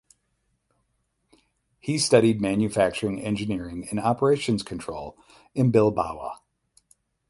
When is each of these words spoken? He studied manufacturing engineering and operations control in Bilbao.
He 1.79 1.99
studied 1.99 2.41
manufacturing 2.41 3.21
engineering 3.21 3.87
and 3.91 3.99
operations 3.99 4.63
control 4.63 5.15
in 5.53 5.69
Bilbao. 5.69 6.37